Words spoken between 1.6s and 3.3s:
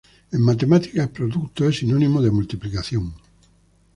es sinónimo de multiplicación.